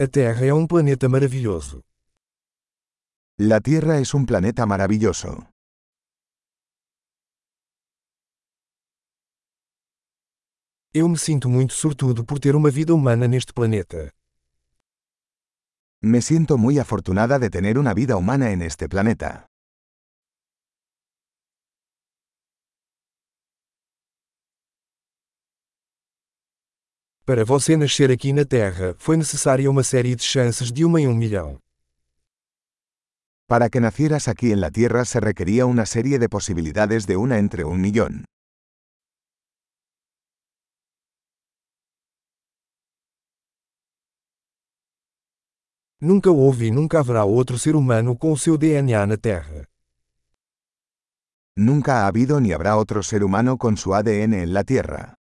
[0.00, 1.82] A Terra é um planeta maravilhoso.
[3.36, 5.48] La Tierra es un planeta maravilloso.
[10.94, 14.12] Eu me sinto muito sortudo por ter uma vida humana neste planeta.
[16.00, 19.48] Me siento muy afortunada de tener una vida humana en este planeta.
[27.28, 31.06] Para você nascer aqui na Terra, foi necessária uma série de chances de uma em
[31.06, 31.58] um milhão.
[33.46, 37.38] Para que nacieras aquí en la Tierra se requería una serie de posibilidades de una
[37.38, 38.24] entre un millón.
[46.00, 49.68] Nunca houve e nunca haverá outro ser humano com o seu DNA na Terra.
[51.58, 55.17] Nunca ha habido ni habrá otro ser humano con su ADN en la Tierra.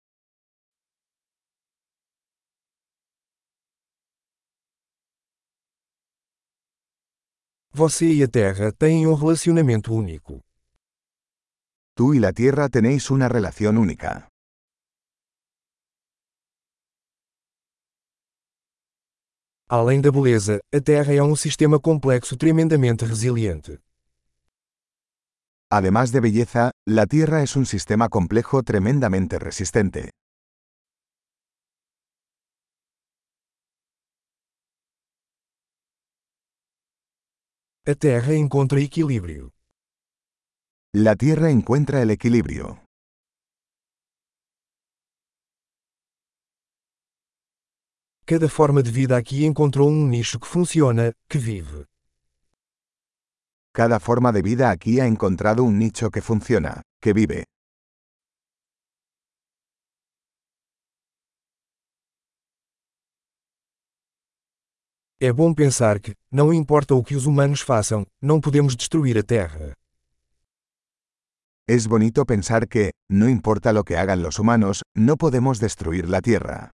[7.77, 10.42] Você e a Terra têm um relacionamento único.
[11.95, 14.30] Tú y la Tierra tenéis una relación única.
[19.70, 23.80] Além da beleza, a Terra é um sistema complexo tremendamente resiliente.
[25.70, 30.14] Además de belleza, la Tierra es un sistema complejo tremendamente resistente.
[37.89, 39.53] A Terra encontra equilíbrio.
[40.93, 42.83] La Tierra encuentra el equilibrio.
[48.25, 51.85] Cada forma de vida aqui encontrou um nicho que funciona, que vive.
[53.71, 57.45] Cada forma de vida aquí ha encontrado un nicho que funciona, que vive.
[65.20, 69.23] É bom pensar que, não importa o que os humanos façam, não podemos destruir a
[69.23, 69.73] Terra.
[71.68, 76.22] Es bonito pensar que, no importa lo que hagan los humanos, no podemos destruir la
[76.22, 76.70] Tierra.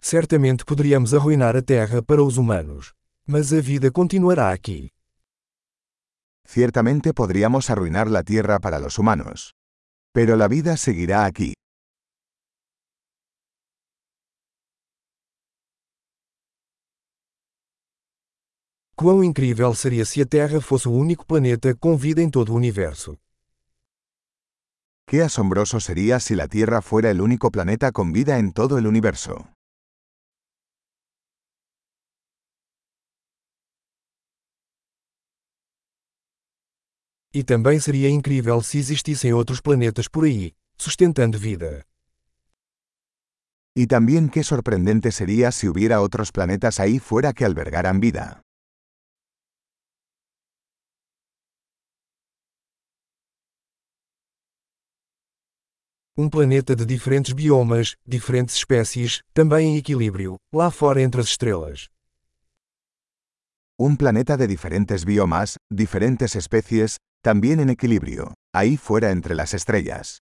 [0.00, 2.94] Certamente poderíamos arruinar a Terra para os humanos.
[3.26, 4.90] Mas a vida continuará aqui.
[6.46, 9.52] Ciertamente podríamos arruinar la Tierra para los humanos.
[10.14, 11.54] Pero la vida seguirá aquí.
[18.94, 22.56] Quão incrível seria se a Terra fosse o único planeta com vida em todo o
[22.56, 23.16] universo.
[25.06, 28.86] Qué asombroso sería si la Tierra fuera el único planeta con vida en todo el
[28.86, 29.51] universo.
[37.34, 41.86] E também seria incrível se existissem outros planetas por aí, sustentando vida.
[43.74, 48.42] Y también qué sorprendente sería si hubiera otros planetas ahí fuera que albergaran vida.
[56.18, 61.88] Um planeta de diferentes biomas, diferentes espécies, também em equilíbrio, lá fora entre as estrelas.
[63.78, 70.18] Un planeta de diferentes biomas, diferentes especies, también en equilibrio, ahí fuera entre las estrellas.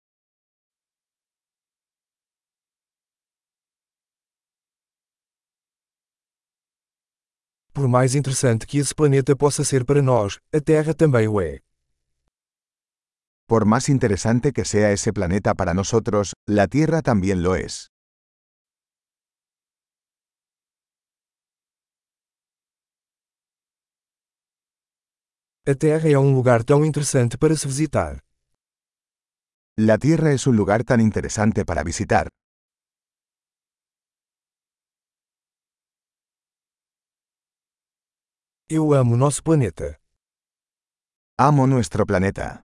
[7.72, 11.60] Por mais interessante que esse planeta possa ser para nós, a Terra também o é.
[13.48, 17.92] Por más interesante que sea ese planeta para nosotros, la Tierra también lo es.
[25.70, 28.24] A Terra é um lugar tão interessante para se visitar.
[29.78, 32.30] La Tierra es un lugar tan interesante para visitar.
[38.70, 40.00] Eu amo nosso planeta.
[41.38, 42.67] Amo nuestro planeta.